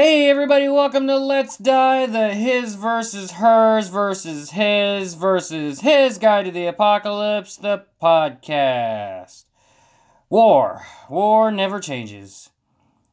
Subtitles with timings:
[0.00, 6.44] Hey everybody, welcome to Let's Die, the his versus hers versus his versus his guide
[6.44, 9.46] to the apocalypse, the podcast.
[10.30, 10.82] War.
[11.10, 12.50] War never changes.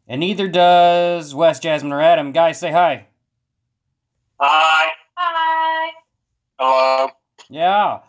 [0.08, 2.32] And neither does Wes, Jasmine, or Adam.
[2.32, 3.08] Guys, say hi.
[4.40, 4.92] Hi.
[5.16, 5.92] Hi.
[6.60, 7.10] Hello.
[7.50, 8.02] Yeah.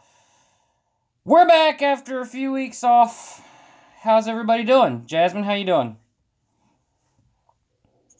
[1.25, 3.43] We're back after a few weeks off.
[4.03, 5.05] How's everybody doing?
[5.07, 5.97] Jasmine, how you doing?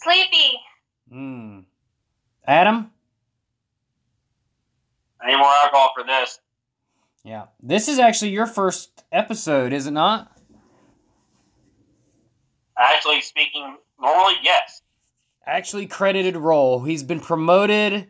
[0.07, 0.61] Sleepy.
[1.11, 1.61] Hmm.
[2.47, 2.93] Adam?
[5.23, 6.39] Any more alcohol for this.
[7.25, 7.47] Yeah.
[7.61, 10.31] This is actually your first episode, is it not?
[12.79, 14.83] Actually, speaking normally, yes.
[15.45, 16.85] Actually credited role.
[16.85, 18.09] He's been promoted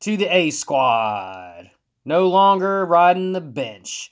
[0.00, 1.70] to the A squad.
[2.04, 4.10] No longer riding the bench.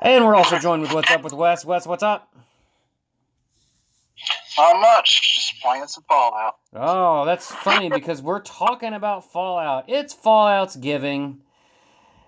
[0.00, 1.64] And we're also joined with What's Up with Wes.
[1.64, 2.34] Wes, what's up?
[4.56, 5.36] Not much.
[5.36, 6.56] Just playing some Fallout.
[6.74, 9.84] Oh, that's funny because we're talking about Fallout.
[9.88, 11.40] It's Fallout's giving.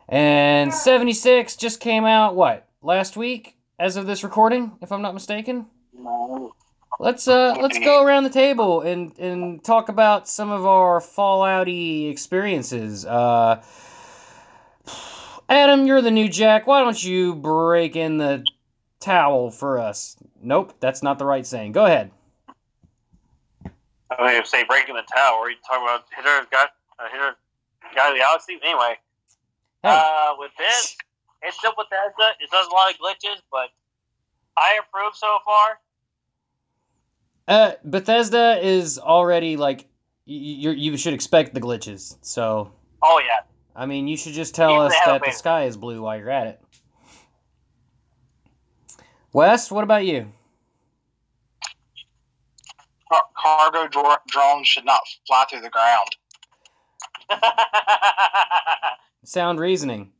[0.09, 5.15] And 76 just came out, what, last week as of this recording, if I'm not
[5.15, 5.67] mistaken?
[5.97, 6.55] No.
[6.99, 12.11] Let's uh let's go around the table and and talk about some of our Fallouty
[12.11, 13.07] experiences.
[13.07, 13.63] Uh
[15.49, 16.67] Adam, you're the new Jack.
[16.67, 18.45] Why don't you break in the
[19.01, 20.17] towel for us?
[20.43, 21.73] Nope, that's not the right saying.
[21.73, 22.11] Go ahead.
[24.19, 25.51] I mean, if say breaking the tower.
[25.51, 27.37] You talking about hitter got uh, hitter
[27.95, 28.59] guy of the galaxy.
[28.63, 28.97] Anyway,
[29.83, 30.97] Hey, uh, with this,
[31.43, 32.33] it's still Bethesda.
[32.41, 33.71] It does a lot of glitches, but
[34.57, 35.79] I approve so far.
[37.49, 39.87] uh, Bethesda is already like
[40.27, 42.17] you you should expect the glitches.
[42.21, 43.41] So Oh yeah,
[43.75, 46.31] I mean, you should just tell Even us that the sky is blue while you're
[46.31, 46.61] at it.
[49.33, 50.33] Wes, what about you?
[53.41, 56.11] Cargo dro- drones should not fly through the ground.
[59.25, 60.13] Sound reasoning.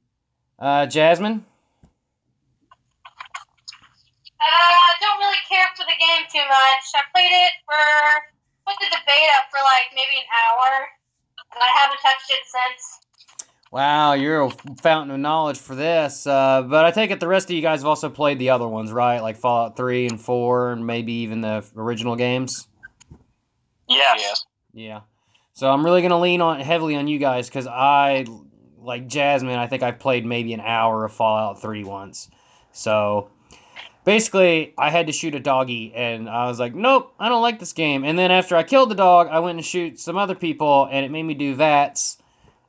[0.59, 1.45] Uh, Jasmine?
[4.41, 6.85] Uh, don't really care for the game too much.
[6.95, 7.77] I played it for
[8.67, 10.89] put the beta for like maybe an hour,
[11.53, 13.01] and I haven't touched it since.
[13.73, 14.51] Wow, you're a
[14.83, 16.27] fountain of knowledge for this.
[16.27, 18.67] Uh, but I take it the rest of you guys have also played the other
[18.67, 19.21] ones, right?
[19.21, 22.67] Like Fallout 3 and 4, and maybe even the original games?
[23.91, 24.21] Yes.
[24.21, 24.45] Yes.
[24.73, 25.01] Yeah.
[25.53, 28.25] So I'm really going to lean on heavily on you guys because I,
[28.79, 32.31] like Jasmine, I think I've played maybe an hour of Fallout 3 once.
[32.73, 33.31] So
[34.05, 37.59] basically, I had to shoot a doggy, and I was like, nope, I don't like
[37.59, 38.05] this game.
[38.05, 41.05] And then after I killed the dog, I went and shoot some other people, and
[41.05, 42.17] it made me do VATS.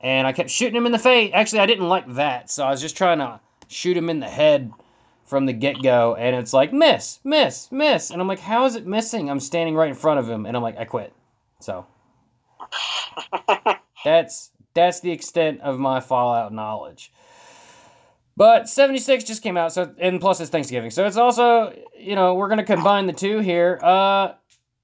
[0.02, 1.32] And I kept shooting him in the face.
[1.34, 4.28] Actually, I didn't like that, so I was just trying to shoot him in the
[4.28, 4.72] head
[5.32, 6.14] from the get go.
[6.14, 8.10] And it's like, miss, miss, miss.
[8.10, 9.30] And I'm like, how is it missing?
[9.30, 11.14] I'm standing right in front of him, and I'm like, I quit.
[11.62, 11.88] So
[14.04, 17.14] that's that's the extent of my Fallout knowledge.
[18.36, 20.92] But 76 just came out, so and plus it's Thanksgiving.
[20.92, 23.80] So it's also, you know, we're gonna combine the two here.
[23.82, 24.34] Uh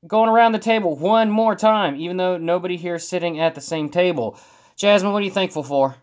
[0.08, 3.62] going around the table one more time, even though nobody here is sitting at the
[3.62, 4.40] same table.
[4.78, 5.96] Jasmine, what are you thankful for?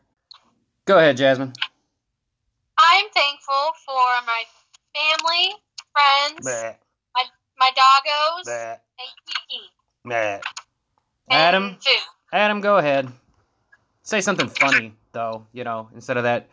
[0.84, 1.54] Go ahead, Jasmine.
[2.94, 4.44] I'm thankful for my
[4.94, 5.53] family,
[5.93, 6.77] friends, Bleh,
[7.59, 9.65] my doggos, bleh, and Kiki.
[10.06, 10.41] bleh.
[11.28, 11.93] Adam, food.
[12.33, 13.10] Adam, go ahead.
[14.04, 16.49] Say something funny, though, you know, instead of that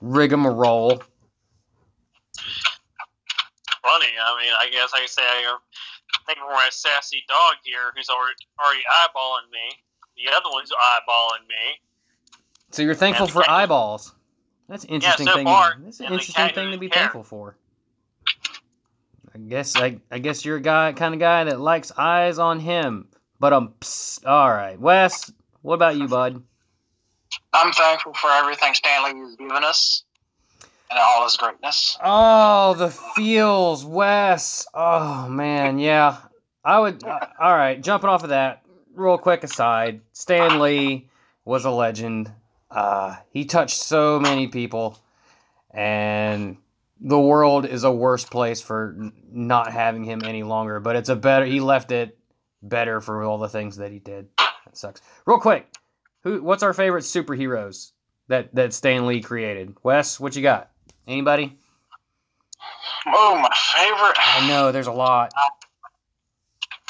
[0.00, 0.96] rigmarole.
[3.82, 4.06] Funny.
[4.20, 5.56] I mean, I guess I could say I
[6.26, 9.70] think for my sassy dog here, who's already already eyeballing me.
[10.16, 11.78] The other one's eyeballing me.
[12.72, 14.14] So you're thankful And for cat- eyeballs.
[14.68, 15.46] That's an interesting so thing.
[15.46, 17.04] far, to, that's an interesting thing to be care.
[17.04, 17.56] thankful for.
[19.34, 22.60] I guess I, I guess you're a guy kind of guy that likes eyes on
[22.60, 23.08] him.
[23.40, 25.32] But um, psst, all right, Wes.
[25.62, 26.42] What about you, bud?
[27.52, 30.04] I'm thankful for everything Stan Lee has given us
[30.90, 31.96] and all his greatness.
[32.02, 34.66] Oh, the feels, Wes.
[34.74, 36.18] Oh man, yeah.
[36.64, 37.02] I would.
[37.04, 38.62] Uh, all right, jumping off of that,
[38.94, 40.00] real quick aside.
[40.12, 41.08] Stan Lee
[41.44, 42.30] was a legend.
[42.70, 44.98] Uh, he touched so many people,
[45.70, 46.58] and
[47.00, 50.80] the world is a worse place for not having him any longer.
[50.80, 51.46] But it's a better.
[51.46, 52.18] He left it
[52.62, 54.28] better for all the things that he did.
[54.36, 55.00] That sucks.
[55.24, 55.72] Real quick,
[56.22, 56.42] who?
[56.42, 57.92] What's our favorite superheroes
[58.28, 59.76] that that Stan Lee created?
[59.82, 60.70] Wes, what you got?
[61.06, 61.58] Anybody?
[63.06, 64.16] Oh, my favorite.
[64.18, 65.32] I know there's a lot.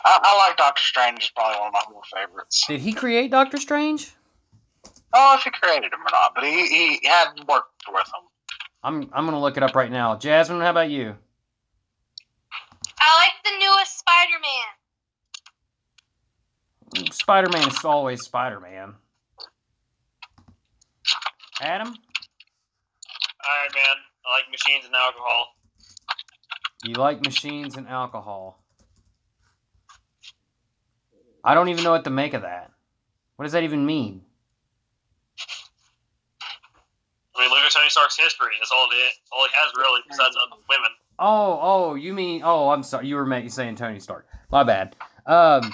[0.04, 1.22] I, I like Doctor Strange.
[1.22, 2.64] Is probably one of my more favorites.
[2.66, 4.10] Did he create Doctor Strange?
[5.14, 8.28] Oh, if he created him or not, but he, he had worked with him.
[8.82, 10.16] I'm I'm gonna look it up right now.
[10.16, 11.16] Jasmine, how about you?
[13.00, 14.66] I like the newest Spider-Man.
[17.12, 18.94] Spider Man is always Spider Man.
[21.60, 21.96] Adam, Iron
[23.74, 23.96] Man.
[24.26, 25.54] I like machines and alcohol.
[26.84, 28.62] you like machines and alcohol.
[31.42, 32.70] I don't even know what to make of that.
[33.36, 34.22] What does that even mean?
[37.38, 38.48] I mean, look at Tony Stark's history.
[38.58, 39.12] That's all it.
[39.32, 40.90] All he has really, besides other women.
[41.20, 42.42] Oh, oh, you mean?
[42.44, 43.06] Oh, I'm sorry.
[43.06, 44.26] You were ma- saying Tony Stark.
[44.50, 44.96] My bad.
[45.26, 45.72] Um,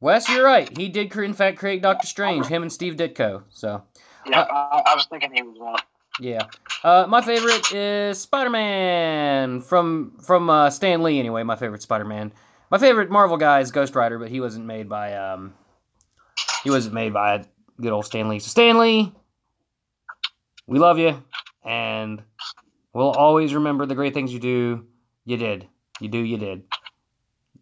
[0.00, 0.76] Wes, you're right.
[0.76, 2.46] He did, in fact, create Doctor Strange.
[2.46, 3.44] Him and Steve Ditko.
[3.50, 3.82] So,
[4.26, 5.76] Yeah, I, I was thinking he was one.
[6.20, 6.46] yeah.
[6.84, 11.18] Uh, my favorite is Spider-Man from from uh, Stan Lee.
[11.18, 12.32] Anyway, my favorite Spider-Man.
[12.70, 15.54] My favorite Marvel guy is Ghost Rider, but he wasn't made by um,
[16.64, 17.44] he wasn't made by
[17.80, 18.38] good old Stan Lee.
[18.38, 19.12] So Stan Lee,
[20.68, 21.24] we love you,
[21.64, 22.22] and
[22.92, 24.86] we'll always remember the great things you do.
[25.24, 25.66] You did.
[25.98, 26.18] You do.
[26.18, 26.62] You did.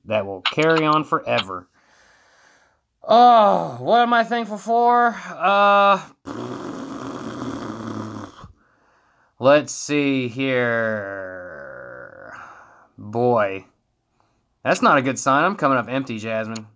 [0.04, 1.68] That will carry on forever.
[3.04, 5.16] Oh, what am I thankful for?
[5.28, 6.02] Uh,
[9.38, 11.76] let's see here.
[12.98, 13.66] Boy,
[14.64, 15.44] that's not a good sign.
[15.44, 16.66] I'm coming up empty, Jasmine.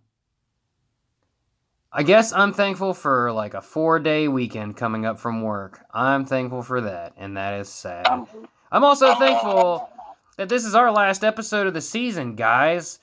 [1.93, 5.81] I guess I'm thankful for like a four day weekend coming up from work.
[5.93, 8.07] I'm thankful for that, and that is sad.
[8.07, 8.29] Um,
[8.71, 9.91] I'm also thankful
[10.37, 13.01] that this is our last episode of the season, guys.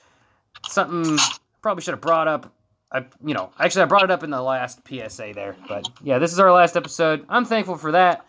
[0.66, 1.18] Something
[1.60, 2.50] probably should have brought up.
[2.90, 6.18] I, you know, actually, I brought it up in the last PSA there, but yeah,
[6.18, 7.26] this is our last episode.
[7.28, 8.24] I'm thankful for that,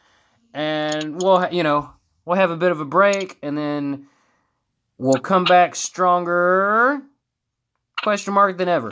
[0.53, 1.89] and we'll, you know,
[2.25, 4.07] we'll have a bit of a break, and then
[4.97, 7.01] we'll come back stronger.
[8.03, 8.91] Question mark than ever.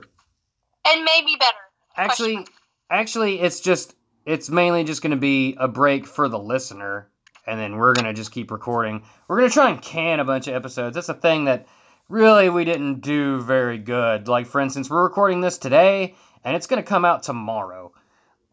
[0.90, 1.58] And maybe better.
[1.96, 2.46] Actually,
[2.90, 3.96] actually, it's just
[4.26, 7.10] it's mainly just going to be a break for the listener,
[7.46, 9.04] and then we're going to just keep recording.
[9.28, 10.96] We're going to try and can a bunch of episodes.
[10.96, 11.68] That's a thing that
[12.10, 14.28] really we didn't do very good.
[14.28, 17.92] Like for instance, we're recording this today, and it's going to come out tomorrow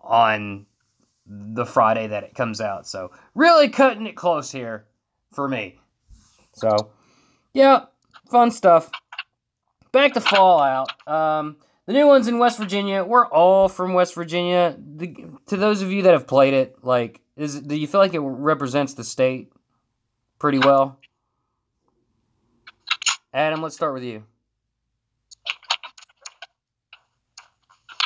[0.00, 0.66] on
[1.26, 2.86] the Friday that it comes out.
[2.86, 4.86] So really cutting it close here
[5.32, 5.78] for me.
[6.52, 6.90] So
[7.52, 7.86] yeah,
[8.30, 8.90] fun stuff.
[9.92, 10.90] Back to Fallout.
[11.08, 13.04] Um, the new ones in West Virginia.
[13.04, 14.76] We're all from West Virginia.
[14.78, 18.14] The, to those of you that have played it, like, is do you feel like
[18.14, 19.52] it represents the state
[20.38, 20.98] pretty well?
[23.32, 24.22] Adam, let's start with you.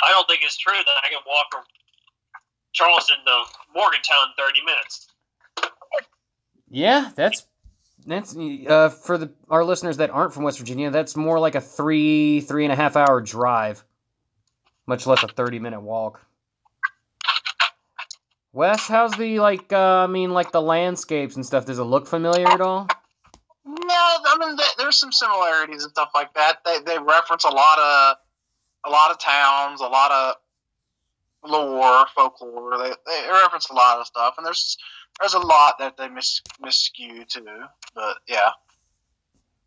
[0.07, 1.63] I don't think it's true that I can walk from
[2.73, 3.43] Charleston to
[3.75, 5.09] Morgantown in 30 minutes.
[6.71, 7.47] Yeah, that's
[8.07, 10.91] that's uh, for the our listeners that aren't from West Virginia.
[10.91, 13.85] That's more like a three three and a half hour drive,
[14.87, 16.25] much less a thirty minute walk.
[18.53, 19.73] Wes, how's the like?
[19.73, 21.67] Uh, I mean, like the landscapes and stuff.
[21.67, 22.89] Does it look familiar at all?
[23.65, 26.65] No, I mean there's some similarities and stuff like that.
[26.65, 28.17] They they reference a lot of
[28.87, 32.79] a lot of towns, a lot of lore, folklore.
[32.79, 34.79] They they reference a lot of stuff, and there's
[35.21, 37.45] there's a lot that they mis miscue too.
[37.95, 38.51] But yeah,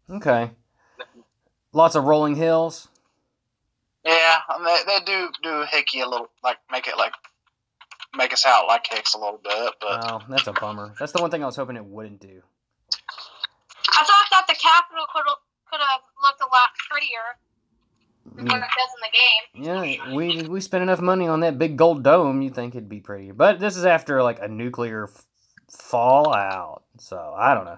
[0.09, 0.51] Okay.
[1.74, 2.88] Lots of rolling hills.
[4.06, 7.13] yeah, and they they do do hickey a little, like make it like
[8.15, 9.74] make us out like hicks a little bit.
[9.80, 10.94] But Oh, that's a bummer.
[11.00, 12.42] That's the one thing I was hoping it wouldn't do.
[13.94, 15.24] I thought that the capital could
[15.69, 17.38] could have looked a lot prettier
[18.36, 18.65] than what Yeah.
[18.65, 20.03] it does in the game.
[20.08, 22.41] Yeah, we we spent enough money on that big gold dome.
[22.41, 25.25] You'd think it'd be prettier, but this is after like a nuclear f-
[25.71, 26.83] fallout.
[26.99, 27.77] So I don't know.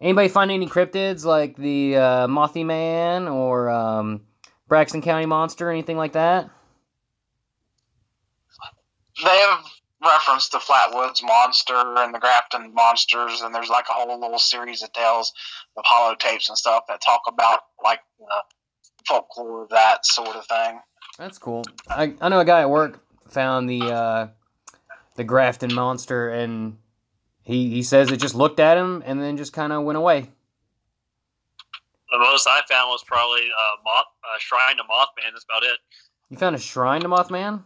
[0.00, 4.22] Anybody find any cryptids like the uh, Mothy Man or um,
[4.68, 6.50] Braxton County Monster, anything like that?
[9.22, 9.64] they have
[10.02, 14.82] referenced the Flatwoods monster and the Grafton monsters, and there's like a whole little series
[14.82, 15.32] of tales
[15.76, 18.26] of holotapes and stuff that talk about like the
[19.06, 20.80] folklore of that sort of thing.
[21.18, 21.64] That's cool.
[21.88, 24.28] I, I know a guy at work found the uh,
[25.16, 26.78] the Grafton Monster, and
[27.42, 30.28] he he says it just looked at him and then just kind of went away.
[32.10, 35.32] The most I found was probably a, Moth, uh, Shrine to Mothman.
[35.32, 35.78] That's about it.
[36.28, 37.62] You found a shrine to Mothman?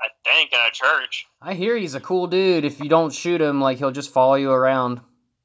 [0.00, 1.26] I think at a church.
[1.42, 2.64] I hear he's a cool dude.
[2.64, 4.98] If you don't shoot him, like he'll just follow you around.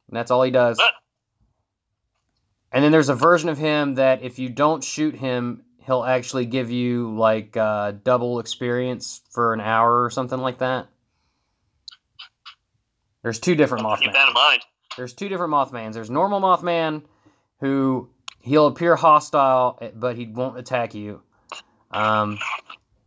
[0.07, 0.77] And that's all he does.
[0.77, 0.91] But
[2.71, 6.45] And then there's a version of him that if you don't shoot him, he'll actually
[6.45, 10.87] give you like uh, double experience for an hour or something like that.
[13.23, 13.99] There's two different Mothman.
[14.01, 14.35] keep that in Mothman.
[14.35, 14.61] mind.
[14.97, 15.93] There's two different Mothmans.
[15.93, 17.03] There's normal Mothman,
[17.59, 21.21] who he'll appear hostile, eh, but he won't attack you.
[21.91, 22.37] Um,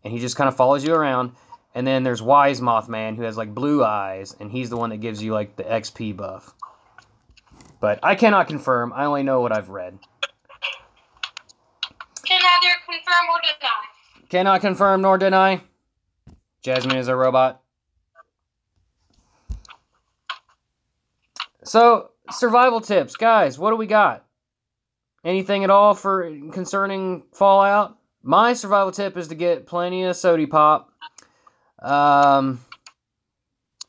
[0.03, 1.33] and he just kind of follows you around.
[1.75, 4.97] And then there's Wise Mothman, who has like blue eyes, and he's the one that
[4.97, 6.55] gives you like the XP buff.
[7.81, 8.93] But I cannot confirm.
[8.95, 9.99] I only know what I've read.
[12.25, 14.29] Can neither confirm or deny.
[14.31, 15.61] Cannot confirm nor deny.
[16.63, 17.61] Jasmine is a robot.
[21.67, 23.59] So, survival tips, guys.
[23.59, 24.25] What do we got?
[25.25, 27.99] Anything at all for concerning Fallout?
[28.23, 30.91] My survival tip is to get plenty of sody pop,
[31.81, 32.61] um,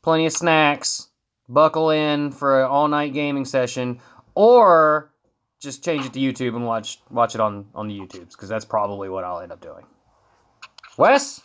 [0.02, 1.08] plenty of snacks,
[1.48, 4.00] buckle in for an all night gaming session,
[4.34, 5.12] or
[5.60, 8.64] just change it to YouTube and watch watch it on on the YouTubes because that's
[8.64, 9.84] probably what I'll end up doing.
[10.96, 11.40] Wes,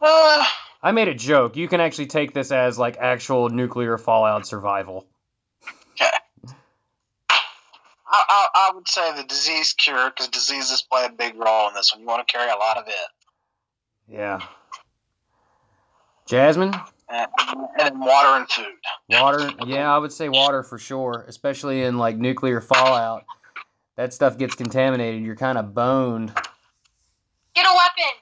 [0.00, 0.44] Uh,
[0.82, 1.56] I made a joke.
[1.56, 5.06] You can actually take this as like actual nuclear fallout survival.
[6.00, 6.10] I,
[8.08, 11.92] I, I would say the disease cure because diseases play a big role in this
[11.92, 12.00] one.
[12.02, 12.94] You want to carry a lot of it.
[14.08, 14.40] Yeah.
[16.26, 16.74] Jasmine,
[17.08, 18.66] And, and then water and food.
[19.10, 19.48] water.
[19.64, 23.24] Yeah, I would say water for sure, especially in like nuclear fallout.
[23.96, 25.22] That stuff gets contaminated.
[25.22, 26.32] You're kind of boned.
[27.54, 28.12] Get a weapon.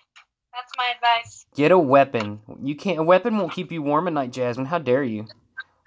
[0.77, 1.47] That's my advice.
[1.55, 2.41] Get a weapon.
[2.63, 2.99] You can't.
[2.99, 4.67] A weapon won't keep you warm at night, Jasmine.
[4.67, 5.27] How dare you?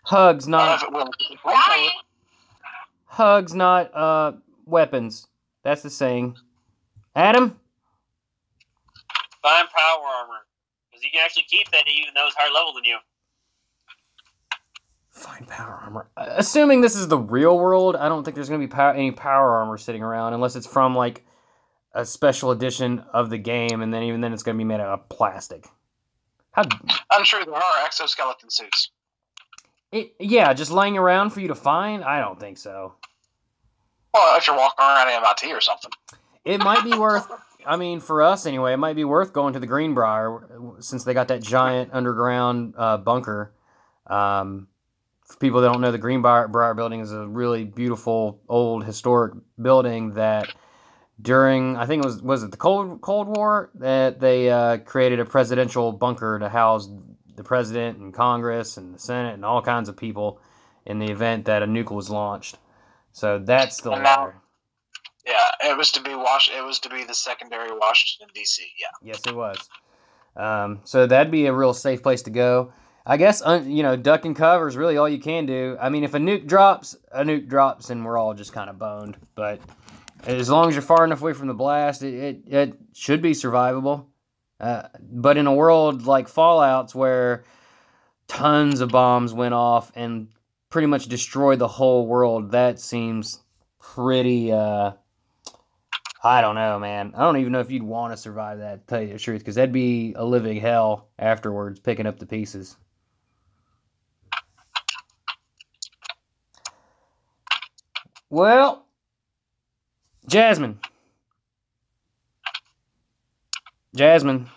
[0.03, 1.09] Hugs, don't know not if it will.
[1.45, 1.89] Dying.
[3.05, 4.33] hugs, not uh
[4.65, 5.27] weapons.
[5.63, 6.37] That's the saying.
[7.15, 7.59] Adam,
[9.41, 10.45] Find power armor.
[10.89, 12.97] Because you can actually keep that even though it's higher level than you.
[15.09, 16.07] find power armor.
[16.15, 19.11] Uh, Assuming this is the real world, I don't think there's gonna be pow- any
[19.11, 21.25] power armor sitting around unless it's from like
[21.97, 24.87] a special edition of the game, and then even then it's gonna be made out
[24.87, 25.65] of plastic.
[26.51, 26.63] How
[27.11, 28.91] I'm sure there are exoskeleton suits.
[29.91, 30.13] it?
[30.19, 32.03] Yeah, just laying around for you to find?
[32.03, 32.93] I don't think so.
[34.13, 35.91] Well, if you're walking around in MIT or something.
[36.45, 37.27] It might be worth.
[37.65, 40.47] I mean, for us anyway, it might be worth going to the Greenbrier
[40.79, 43.53] since they got that giant underground uh, bunker.
[44.05, 44.67] Um,
[45.25, 49.33] for people that don't know, the Greenbrier Briar building is a really beautiful old historic
[49.59, 50.53] building that
[51.21, 55.19] during I think it was was it the Cold Cold War that they uh, created
[55.19, 56.89] a presidential bunker to house
[57.35, 60.39] the president and Congress and the Senate and all kinds of people
[60.85, 62.57] in the event that a nuke was launched.
[63.11, 64.41] So that's still And now- there.
[65.25, 66.49] Yeah, it was to be Wash.
[66.49, 68.63] It was to be the secondary Washington D.C.
[68.79, 69.11] Yeah.
[69.11, 69.57] Yes, it was.
[70.37, 72.71] Um, so that'd be a real safe place to go.
[73.05, 75.77] I guess un, you know duck and cover is really all you can do.
[75.81, 78.79] I mean, if a nuke drops, a nuke drops, and we're all just kind of
[78.79, 79.17] boned.
[79.35, 79.59] But
[80.25, 83.31] as long as you're far enough away from the blast, it it, it should be
[83.31, 84.05] survivable.
[84.59, 87.43] Uh, but in a world like Fallout's, where
[88.27, 90.29] tons of bombs went off and
[90.69, 93.41] pretty much destroyed the whole world, that seems
[93.79, 94.51] pretty.
[94.51, 94.93] Uh,
[96.23, 97.13] I don't know, man.
[97.15, 99.39] I don't even know if you'd want to survive that, to tell you the truth,
[99.39, 102.75] because that'd be a living hell afterwards, picking up the pieces.
[108.29, 108.86] Well,
[110.29, 110.79] Jasmine.
[113.95, 114.47] Jasmine,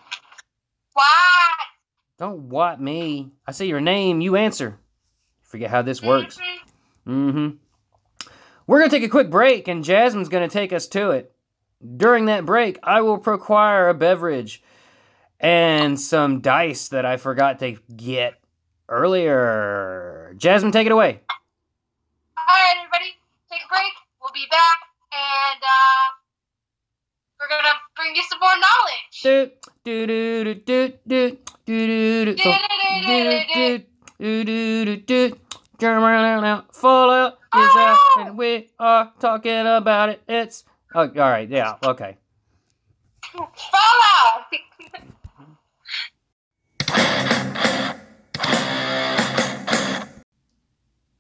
[0.93, 1.05] What?
[2.19, 3.31] don't what me.
[3.47, 4.79] I say your name, you answer.
[5.41, 6.37] Forget how this works.
[7.07, 7.31] Mhm.
[7.33, 8.29] Mm-hmm.
[8.67, 11.33] We're gonna take a quick break, and Jasmine's gonna take us to it.
[11.97, 14.63] During that break, I will procure a beverage
[15.39, 18.35] and some dice that I forgot to get
[18.89, 20.35] earlier.
[20.37, 21.21] Jasmine, take it away.
[28.61, 29.23] Knowledge.
[29.23, 29.51] Do
[29.85, 32.45] do do do do do do do do
[33.07, 33.85] do
[34.19, 35.39] do do do do
[36.73, 40.23] Fallout is out, and we are talking about it.
[40.29, 40.65] It's
[40.95, 41.49] oh, all right.
[41.49, 42.19] Yeah, okay.
[43.33, 44.47] Fallout.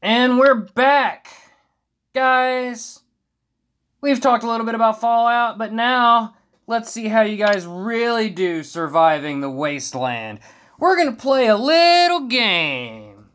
[0.02, 1.28] And we're back,
[2.14, 3.00] guys.
[4.00, 6.36] We've talked a little bit about Fallout, but now
[6.70, 10.38] let's see how you guys really do surviving the wasteland.
[10.78, 13.26] We're gonna play a little game.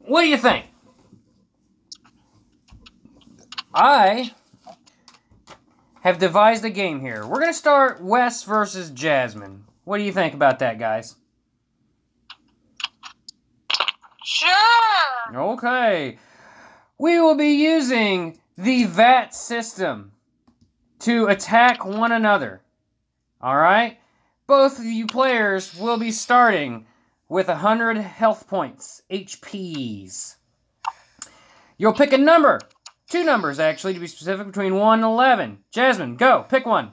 [0.00, 0.66] What do you think?
[3.72, 4.32] I
[6.00, 7.24] have devised a game here.
[7.24, 9.64] We're gonna start Wes versus Jasmine.
[9.84, 11.14] What do you think about that, guys?
[14.24, 14.50] Sure.
[15.32, 16.18] Okay.
[16.98, 20.10] We will be using the VAT system
[21.00, 22.62] to attack one another.
[23.40, 23.98] All right?
[24.46, 26.86] Both of you players will be starting
[27.28, 30.36] with 100 health points, HPs.
[31.78, 32.60] You'll pick a number.
[33.08, 35.58] Two numbers, actually, to be specific, between 1 and 11.
[35.70, 36.44] Jasmine, go.
[36.48, 36.92] Pick one.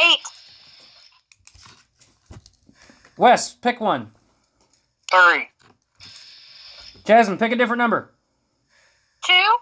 [0.00, 0.20] Eight.
[3.16, 4.12] Wes, pick one.
[5.10, 5.48] Three.
[7.04, 8.14] Jasmine, pick a different number.
[9.24, 9.56] Two.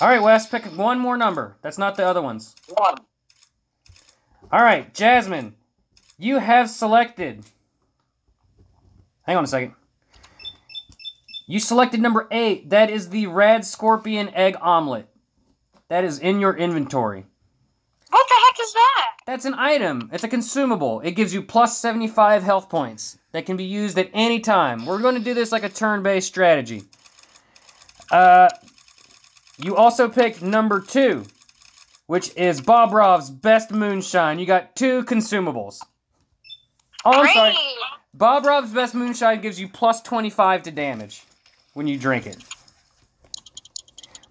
[0.00, 1.56] All right, Wes, pick one more number.
[1.60, 2.54] That's not the other ones.
[2.68, 2.94] One.
[4.50, 5.54] All right, Jasmine,
[6.18, 7.44] you have selected.
[9.22, 9.74] Hang on a second.
[11.46, 12.70] You selected number eight.
[12.70, 15.08] That is the rad scorpion egg omelet.
[15.88, 17.26] That is in your inventory.
[18.08, 19.10] What the heck is that?
[19.26, 20.10] That's an item.
[20.12, 21.00] It's a consumable.
[21.00, 24.86] It gives you plus 75 health points that can be used at any time.
[24.86, 26.84] We're going to do this like a turn based strategy.
[28.10, 28.48] Uh,
[29.62, 31.24] you also picked number two,
[32.06, 34.38] which is Bobrov's best moonshine.
[34.38, 35.80] You got two consumables.
[37.04, 37.34] Oh, I'm Great.
[37.34, 37.54] sorry.
[38.16, 41.22] Bobrov's best moonshine gives you plus 25 to damage
[41.74, 42.36] when you drink it.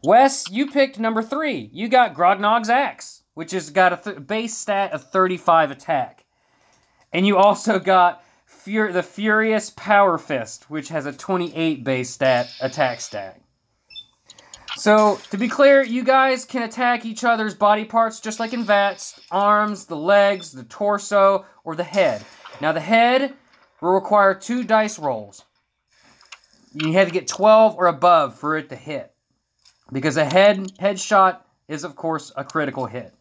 [0.03, 1.69] Wes, you picked number three.
[1.73, 6.25] You got Grognak's Axe, which has got a th- base stat of 35 attack.
[7.11, 12.49] And you also got Fur- the Furious Power Fist, which has a 28 base stat
[12.61, 13.41] attack stat.
[14.75, 18.63] So, to be clear, you guys can attack each other's body parts just like in
[18.63, 22.23] VATS arms, the legs, the torso, or the head.
[22.61, 23.33] Now, the head
[23.81, 25.43] will require two dice rolls.
[26.73, 29.11] You have to get 12 or above for it to hit.
[29.91, 33.13] Because a head headshot is, of course, a critical hit.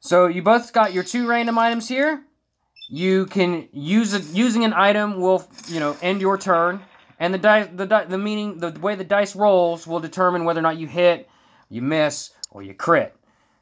[0.00, 2.24] So you both got your two random items here.
[2.94, 4.22] You can use it.
[4.34, 6.82] Using an item will, you know, end your turn,
[7.18, 10.60] and the dice, the di- the meaning, the way the dice rolls will determine whether
[10.60, 11.26] or not you hit,
[11.70, 13.16] you miss, or you crit.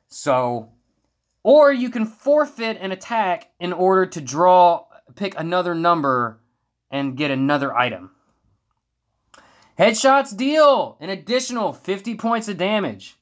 [0.09, 0.71] So,
[1.45, 6.41] or you can forfeit an attack in order to draw, pick another number,
[6.91, 8.11] and get another item.
[9.79, 13.17] Headshots deal an additional 50 points of damage.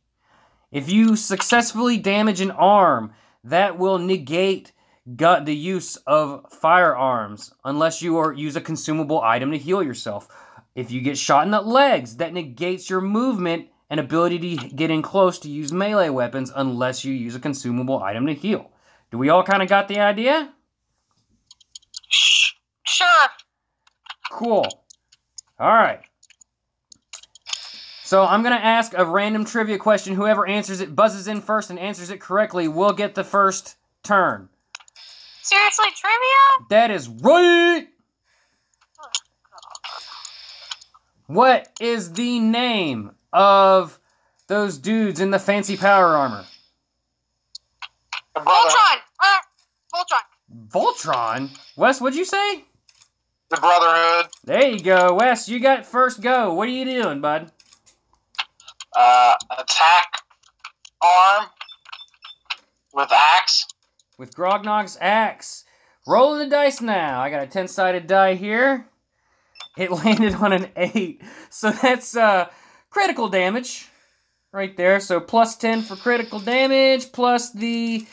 [0.73, 3.13] If you successfully damage an arm,
[3.45, 4.73] that will negate
[5.17, 10.29] gu- the use of firearms unless you are, use a consumable item to heal yourself.
[10.75, 14.91] If you get shot in the legs, that negates your movement and ability to get
[14.91, 18.71] in close to use melee weapons unless you use a consumable item to heal.
[19.11, 20.53] Do we all kind of got the idea?
[22.11, 23.29] Sure.
[24.31, 24.85] Cool.
[25.59, 26.01] All right.
[28.05, 30.15] So I'm gonna ask a random trivia question.
[30.15, 34.49] Whoever answers it buzzes in first and answers it correctly will get the first turn.
[35.49, 36.67] Seriously, trivia?
[36.69, 37.87] That is right.
[41.27, 43.99] What is the name of
[44.47, 46.45] those dudes in the fancy power armor?
[48.37, 48.99] Voltron.
[49.21, 49.39] Uh,
[49.95, 50.69] Voltron.
[50.69, 51.59] Voltron.
[51.77, 52.65] Wes, what'd you say?
[53.49, 54.27] the Brotherhood.
[54.45, 55.49] There you go, Wes.
[55.49, 56.53] You got first go.
[56.53, 57.51] What are you doing, bud?
[58.95, 60.13] Uh, attack
[61.01, 61.47] arm
[62.93, 63.67] with axe.
[64.19, 65.65] With Grognak's axe.
[66.07, 67.21] Rolling the dice now.
[67.21, 68.87] I got a 10 sided die here.
[69.77, 71.23] It landed on an 8.
[71.51, 72.51] So that's uh,
[72.91, 73.89] critical damage
[74.53, 74.99] right there.
[74.99, 78.07] So plus 10 for critical damage, plus the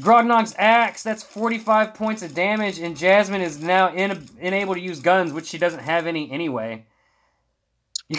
[0.00, 1.02] Grognak's axe.
[1.02, 2.78] That's 45 points of damage.
[2.78, 6.84] And Jasmine is now in, unable to use guns, which she doesn't have any anyway.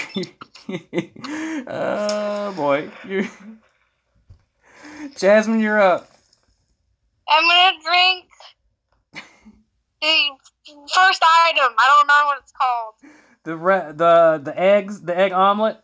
[1.68, 2.90] oh boy.
[3.08, 3.30] You're...
[5.18, 6.19] Jasmine, you're up.
[7.30, 8.26] I'm gonna drink
[10.02, 10.30] the
[10.94, 11.74] first item.
[11.78, 12.94] I don't know what it's called.
[13.44, 15.80] The re- the the eggs, the egg omelet.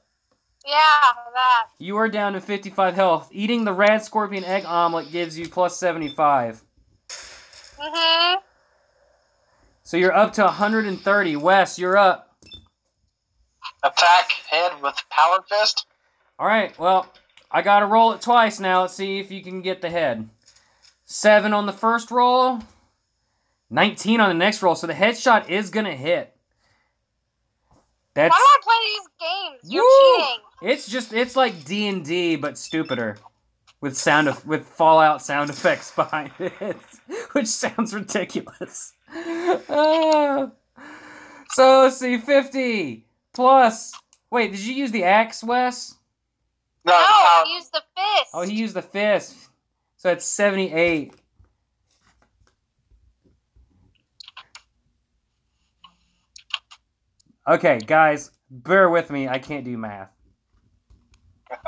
[0.66, 0.74] Yeah,
[1.34, 1.68] that.
[1.78, 3.30] You are down to 55 health.
[3.32, 6.64] Eating the rad scorpion egg omelet gives you plus 75.
[7.10, 8.38] Mhm.
[9.84, 11.36] So you're up to 130.
[11.36, 12.36] Wes, you're up.
[13.84, 15.86] Attack head with power fist.
[16.40, 16.78] All right.
[16.80, 17.14] Well,
[17.52, 18.82] I got to roll it twice now.
[18.82, 20.28] Let's see if you can get the head.
[21.06, 22.60] 7 on the first roll.
[23.70, 24.76] 19 on the next roll.
[24.76, 26.36] So the headshot is going to hit.
[28.14, 29.10] That's Why do I play these
[29.62, 29.74] games?
[29.74, 30.18] You're Woo!
[30.18, 30.42] cheating.
[30.74, 33.18] It's just it's like D and D but stupider,
[33.82, 36.78] with sound of with Fallout sound effects behind it,
[37.34, 38.94] which sounds ridiculous.
[41.52, 43.94] So let's see, fifty plus.
[44.30, 45.96] Wait, did you use the axe, Wes?
[46.84, 47.46] No, No, power.
[47.48, 48.30] use the fist.
[48.34, 49.36] Oh, he used the fist.
[50.06, 51.16] So it's seventy-eight.
[57.48, 59.28] Okay, guys, bear with me.
[59.28, 60.12] I can't do math.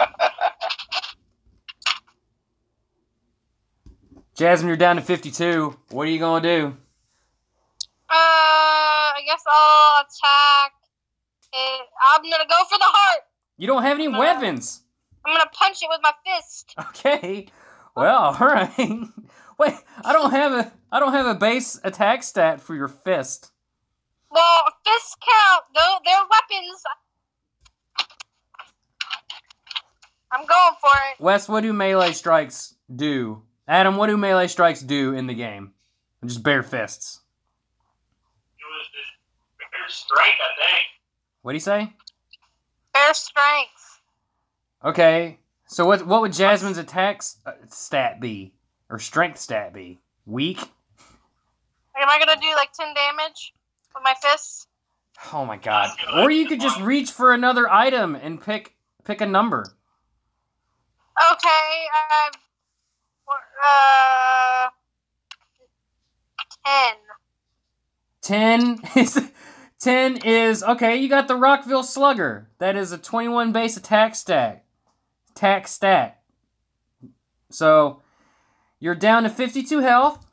[4.35, 5.75] Jasmine, you're down to 52.
[5.89, 6.67] What are you going to do?
[6.67, 10.73] Uh, I guess I'll attack.
[11.53, 11.81] It.
[12.13, 13.21] I'm gonna go for the heart.
[13.57, 14.19] You don't have any No.
[14.19, 14.83] weapons.
[15.25, 16.75] I'm gonna punch it with my fist.
[16.89, 17.47] Okay.
[17.97, 18.69] Well, all right.
[19.57, 19.73] Wait,
[20.05, 23.51] I don't have a I don't have a base attack stat for your fist.
[24.29, 25.63] Well, Well, fists count.
[25.73, 26.83] Though they're weapons.
[30.31, 31.19] I'm going for it.
[31.23, 33.41] Wes, what do melee strikes do?
[33.67, 35.71] Adam, what do melee strikes do in the game?
[36.23, 37.21] Just bare fists.
[38.59, 39.11] It was just
[39.59, 40.85] very straight, I think.
[41.41, 41.93] What do you say?
[42.93, 44.01] Their strength.
[44.83, 48.53] Okay, so what what would Jasmine's attack uh, stat be,
[48.89, 49.99] or strength stat be?
[50.25, 50.59] Weak.
[50.59, 53.53] Am I gonna do like ten damage
[53.93, 54.67] with my fists?
[55.33, 55.91] Oh my god!
[56.15, 59.65] Or you could just reach for another item and pick pick a number.
[61.33, 61.87] Okay.
[62.11, 62.37] Uh,
[63.65, 64.69] uh,
[66.65, 66.95] ten.
[68.21, 69.31] Ten is
[69.79, 70.95] ten is okay.
[70.97, 72.49] You got the Rockville Slugger.
[72.59, 74.63] That is a twenty-one base attack stat.
[75.37, 76.19] Attack stat.
[77.51, 78.01] So
[78.79, 80.25] you're down to fifty-two health.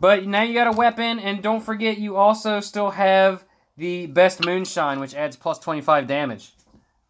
[0.00, 3.44] But now you got a weapon, and don't forget you also still have
[3.76, 6.50] the best moonshine, which adds plus twenty-five damage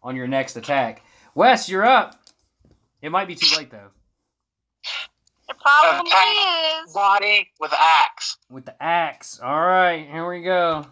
[0.03, 1.03] on your next attack.
[1.33, 2.19] Wes, you're up.
[3.01, 3.89] It might be too late though.
[5.49, 6.35] It probably Attack.
[6.85, 6.93] is.
[6.93, 8.37] Body with axe.
[8.47, 9.39] with the axe.
[9.41, 10.85] All right, here we go.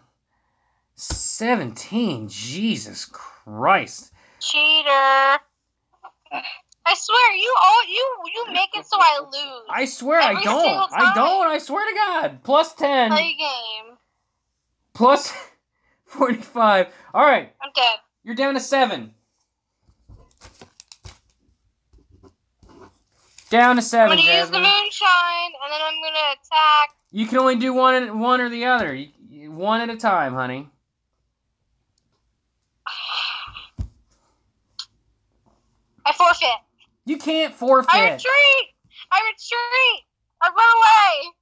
[0.96, 2.30] 17.
[2.30, 4.12] Jesus Christ.
[4.40, 5.40] Cheater.
[6.86, 9.64] I swear, you all you you make it so I lose.
[9.70, 10.92] I swear I don't.
[10.94, 11.48] I don't.
[11.48, 12.44] I swear to God.
[12.44, 13.12] Plus 10.
[13.12, 13.98] Play game.
[14.94, 15.32] Plus
[16.06, 16.88] 45.
[17.14, 18.00] All right, I'm dead.
[18.24, 19.14] you're down to 7.
[23.50, 24.12] Down to seven.
[24.12, 26.90] I'm 7, gonna use the moonshine, and then I'm gonna attack.
[27.12, 29.06] You can only do one one or the other.
[29.48, 30.70] One at a time, honey.
[36.10, 36.50] I forfeit.
[37.06, 37.94] You can't forfeit.
[37.94, 38.74] I retreat.
[39.12, 40.06] I retreat.
[40.42, 41.34] I run away.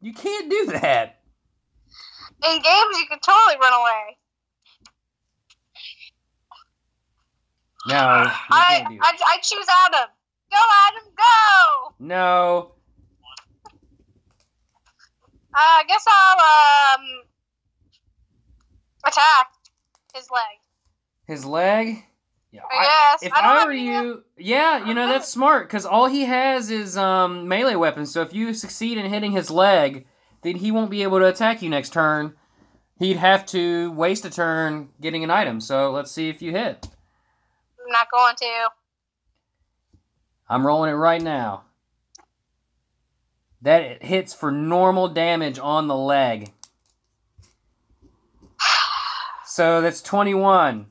[0.00, 1.20] You can't do that.
[2.44, 4.16] In games, you can totally run away.
[7.88, 9.18] No, I, I.
[9.26, 10.08] I choose Adam.
[10.52, 11.94] Go, Adam, go.
[11.98, 12.72] No.
[15.54, 17.06] Uh, I guess I'll um
[19.04, 19.52] attack
[20.14, 20.58] his leg.
[21.26, 22.04] His leg?
[22.52, 22.60] Yeah.
[22.70, 23.22] I guess.
[23.22, 26.98] if I I were you, yeah, you know that's smart because all he has is
[26.98, 28.12] um, melee weapons.
[28.12, 30.06] So if you succeed in hitting his leg,
[30.42, 32.34] then he won't be able to attack you next turn.
[32.98, 35.60] He'd have to waste a turn getting an item.
[35.62, 36.86] So let's see if you hit.
[37.82, 38.68] I'm not going to.
[40.48, 41.64] I'm rolling it right now.
[43.62, 46.52] That hits for normal damage on the leg.
[49.44, 50.86] So that's 21.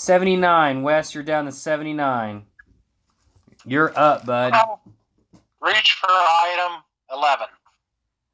[0.00, 1.14] Seventy-nine, Wes.
[1.14, 2.46] You're down to seventy-nine.
[3.66, 4.54] You're up, bud.
[5.60, 6.82] Reach for item
[7.12, 7.46] 11.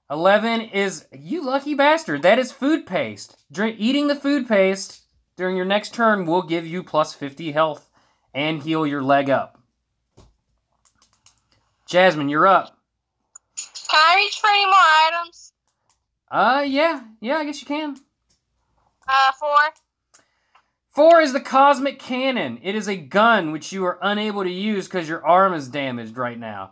[0.09, 2.23] Eleven is you lucky bastard.
[2.23, 3.37] That is food paste.
[3.51, 5.03] Drink, eating the food paste
[5.37, 7.91] during your next turn will give you plus fifty health
[8.33, 9.61] and heal your leg up.
[11.85, 12.79] Jasmine, you're up.
[13.91, 15.53] Can I reach for any more items?
[16.31, 17.97] Uh, yeah, yeah, I guess you can.
[19.09, 19.59] Uh, four.
[20.97, 22.59] Four is the cosmic cannon.
[22.63, 26.17] It is a gun which you are unable to use because your arm is damaged
[26.17, 26.71] right now,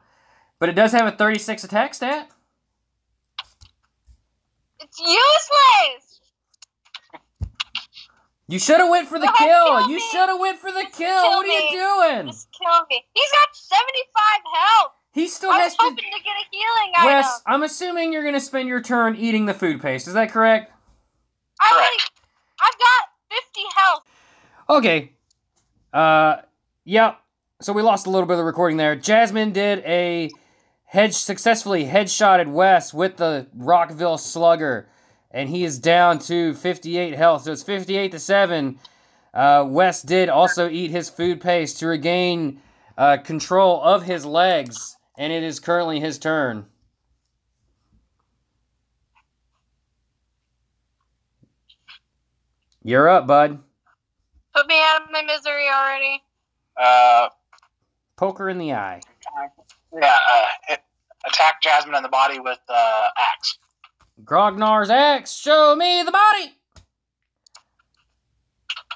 [0.59, 2.31] but it does have a thirty-six attack stat.
[4.81, 6.21] It's useless.
[8.49, 9.67] You should have went for the Go ahead, kill.
[9.81, 10.09] kill You me.
[10.11, 11.23] should have went for the kill.
[11.23, 12.27] Kill What are you doing?
[12.29, 13.05] Just kill me.
[13.13, 14.93] He's got seventy-five health.
[15.13, 15.85] He still I has was to.
[15.85, 17.43] hoping to get a healing Wes.
[17.47, 20.09] I'm assuming you're gonna spend your turn eating the food paste.
[20.09, 20.73] Is that correct?
[21.61, 22.03] I already,
[22.63, 24.05] I've got fifty health.
[24.68, 25.12] Okay.
[25.92, 26.37] Uh,
[26.85, 27.20] yep.
[27.61, 28.96] So we lost a little bit of the recording there.
[28.96, 30.31] Jasmine did a
[30.85, 34.88] hedge successfully headshotted Wes with the Rockville Slugger,
[35.31, 37.42] and he is down to 58 health.
[37.42, 38.79] So it's 58 to seven.
[39.33, 42.61] Uh, Wes did also eat his food paste to regain
[42.96, 46.66] uh, control of his legs, and it is currently his turn.
[52.83, 53.61] You're up, bud.
[54.55, 56.23] Put me out of my misery already.
[56.81, 57.29] Uh,
[58.17, 59.01] Poker in the eye.
[59.93, 60.17] yeah,
[60.71, 60.77] uh,
[61.27, 63.59] attack Jasmine in the body with uh, axe.
[64.23, 66.53] Grognak's axe, show me the body.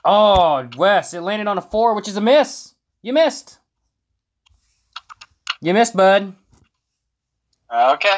[0.05, 2.75] Oh, Wes, it landed on a four, which is a miss.
[3.03, 3.59] You missed.
[5.61, 6.35] You missed, bud.
[7.73, 8.17] Okay.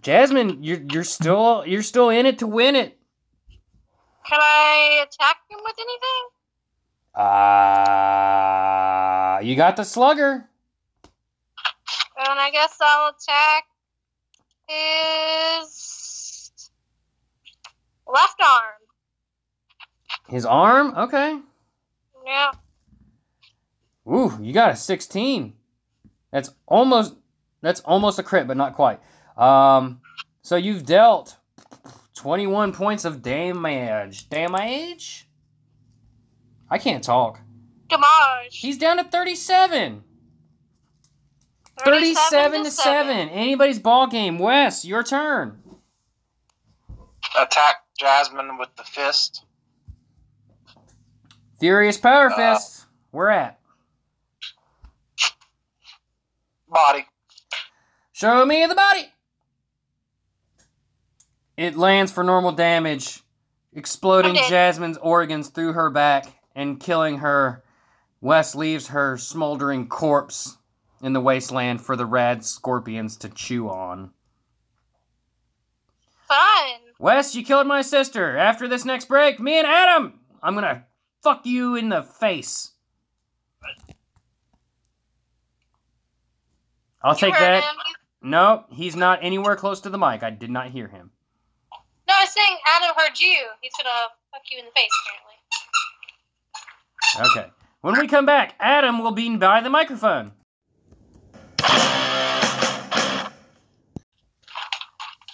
[0.00, 2.98] Jasmine, you're you're still you're still in it to win it.
[4.26, 6.37] Can I attack him with anything?
[7.18, 7.98] Uh
[9.42, 10.48] you got the slugger.
[12.16, 13.64] then I guess I'll attack
[14.68, 16.70] his
[18.06, 18.74] left arm.
[20.28, 20.94] His arm?
[20.96, 21.38] Okay.
[22.26, 22.50] Yeah.
[24.06, 25.54] Ooh, you got a 16.
[26.30, 27.14] That's almost
[27.60, 29.00] that's almost a crit, but not quite.
[29.36, 30.00] Um,
[30.42, 31.36] so you've dealt
[32.14, 34.28] 21 points of damage.
[34.28, 35.27] Damage?
[36.70, 37.40] I can't talk.
[37.88, 38.04] Damage.
[38.50, 40.04] He's down to 37.
[41.84, 43.28] 37 to 7.
[43.28, 44.38] Anybody's ball game.
[44.38, 45.62] Wes, your turn.
[47.38, 49.44] Attack Jasmine with the fist.
[51.60, 52.36] Furious Power Uh.
[52.36, 52.86] Fist.
[53.12, 53.58] We're at.
[56.68, 57.06] Body.
[58.12, 59.12] Show me the body.
[61.56, 63.20] It lands for normal damage,
[63.72, 66.26] exploding Jasmine's organs through her back
[66.58, 67.62] and killing her.
[68.20, 70.58] Wes leaves her smoldering corpse
[71.00, 74.10] in the wasteland for the rad scorpions to chew on.
[76.26, 76.80] Fun.
[76.98, 78.36] Wes, you killed my sister.
[78.36, 80.84] After this next break, me and Adam, I'm gonna
[81.22, 82.72] fuck you in the face.
[87.00, 87.62] I'll You take that.
[87.62, 87.76] him.
[88.20, 90.24] No, he's not anywhere close to the mic.
[90.24, 91.12] I did not hear him.
[92.08, 93.46] No, I was saying Adam heard you.
[93.60, 95.27] He's gonna fuck you in the face, apparently.
[97.16, 97.50] Okay.
[97.80, 100.32] When we come back, Adam will be by the microphone.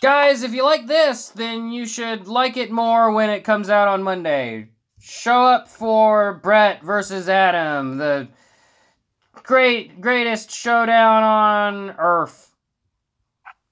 [0.00, 3.88] Guys, if you like this, then you should like it more when it comes out
[3.88, 4.68] on Monday.
[5.00, 8.28] Show up for Brett versus Adam, the
[9.32, 12.54] great greatest showdown on Earth.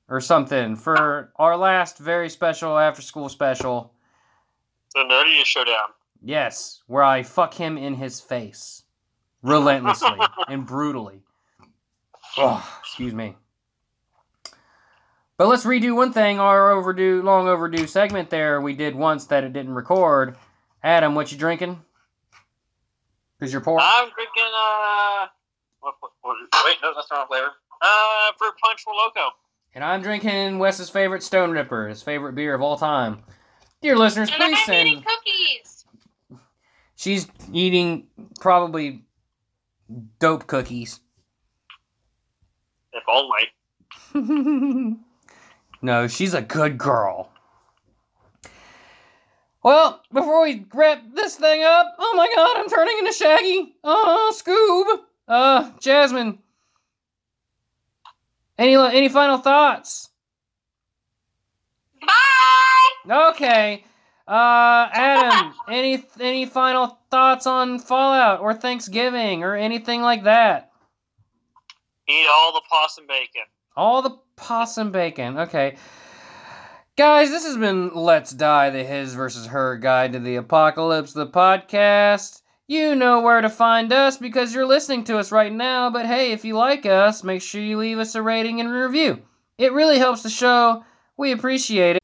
[0.09, 3.95] Or something for our last very special after school special.
[4.95, 5.89] The nerdiest showdown.
[6.25, 8.85] Yes, where I fuck him in his face.
[9.43, 11.23] Relentlessly and brutally.
[12.39, 13.37] Oh, excuse me.
[15.37, 19.43] But let's redo one thing, our overdue, long overdue segment there we did once that
[19.43, 20.37] it didn't record.
[20.85, 21.81] Adam, what you drinking?
[23.39, 23.81] Because you're poor?
[23.83, 25.27] I'm drinking, uh.
[25.81, 27.49] What, what, what, wait, no, that's wrong flavor.
[27.81, 29.31] Uh, fruit punch Four Loko.
[29.75, 33.25] And I'm drinking Wes's favorite Stone Ripper, his favorite beer of all time.
[33.81, 35.07] Dear listeners, And please I'm eating send.
[35.07, 35.72] cookies.
[37.03, 38.07] She's eating
[38.39, 39.03] probably
[40.21, 41.01] dope cookies.
[42.93, 43.03] If
[44.15, 44.97] only.
[45.83, 47.33] no, she's a good girl.
[49.65, 53.75] Well, before we wrap this thing up, oh my god, I'm turning into Shaggy.
[53.83, 55.01] Oh, Scoob.
[55.27, 56.39] Uh, Jasmine.
[58.57, 60.09] Any any final thoughts?
[62.01, 63.31] Bye.
[63.31, 63.87] Okay.
[64.27, 70.71] Uh, Adam, any any final thoughts on Fallout or Thanksgiving or anything like that?
[72.09, 73.43] Eat all the possum bacon.
[73.77, 75.39] All the possum bacon.
[75.39, 75.77] Okay.
[76.97, 81.27] Guys, this has been Let's Die, the His versus Her Guide to the Apocalypse, the
[81.27, 82.43] podcast.
[82.69, 86.33] You know where to find us because you're listening to us right now, but hey,
[86.33, 89.23] if you like us, make sure you leave us a rating and a review.
[89.59, 90.85] It really helps the show.
[91.17, 92.02] We appreciate it.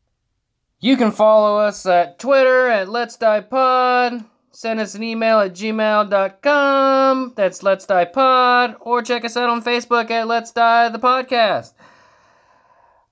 [0.81, 4.25] You can follow us at Twitter at Let's Die Pod.
[4.53, 7.33] Send us an email at gmail.com.
[7.35, 8.77] That's Let's Die Pod.
[8.81, 11.73] Or check us out on Facebook at Let's Die the Podcast.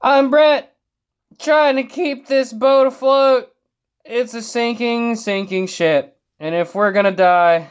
[0.00, 0.76] I'm Brett,
[1.40, 3.52] trying to keep this boat afloat.
[4.04, 6.16] It's a sinking, sinking ship.
[6.38, 7.66] And if we're gonna die,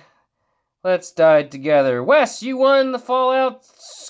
[0.83, 2.03] let's die together.
[2.03, 3.65] Wes, you won the Fallout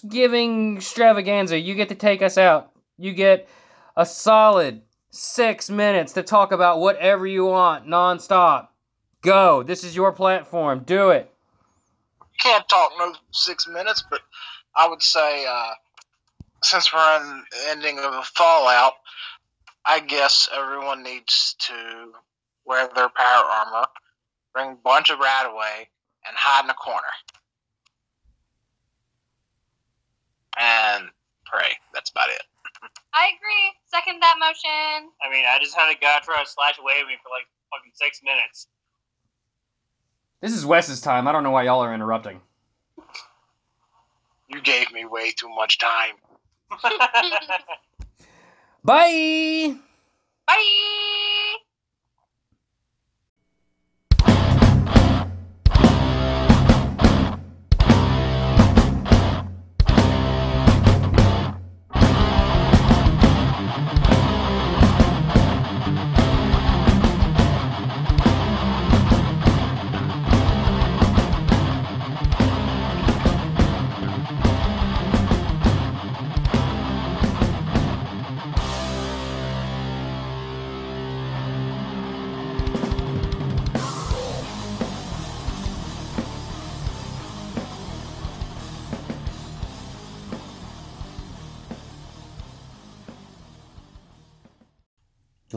[0.09, 1.59] giving extravaganza.
[1.59, 2.71] You get to take us out.
[2.97, 3.47] You get
[3.95, 4.81] a solid
[5.15, 8.67] six minutes to talk about whatever you want nonstop.
[9.21, 9.63] Go.
[9.63, 10.83] This is your platform.
[10.85, 11.31] Do it.
[12.39, 14.21] Can't talk no six minutes, but
[14.75, 15.71] I would say uh,
[16.63, 18.93] since we're in the ending of a Fallout,
[19.85, 22.11] I guess everyone needs to
[22.65, 23.87] wear their power armor,
[24.53, 25.87] bring a bunch of RadAway,
[26.27, 27.01] and hide in a corner.
[30.59, 31.09] And
[31.45, 31.69] pray.
[31.93, 32.41] That's about it.
[33.15, 33.71] I agree.
[33.87, 35.09] Second that motion.
[35.23, 37.47] I mean, I just had a guy try to slash away at me for like
[37.71, 38.67] fucking six minutes.
[40.41, 41.27] This is Wes's time.
[41.27, 42.41] I don't know why y'all are interrupting.
[44.49, 46.15] You gave me way too much time.
[48.83, 49.75] Bye.
[50.45, 51.55] Bye.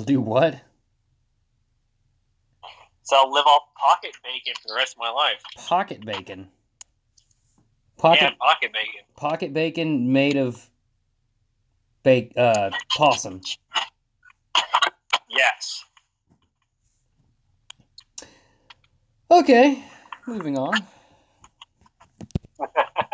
[0.08, 0.58] Do what?
[3.02, 5.42] So I'll live off pocket bacon for the rest of my life.
[5.56, 6.48] Pocket bacon.
[7.98, 9.00] Pocket Yeah, pocket bacon.
[9.16, 10.70] pocket bacon made of
[12.02, 13.40] bake uh possum.
[15.28, 15.84] Yes.
[19.30, 19.84] Okay,
[20.26, 20.72] moving on.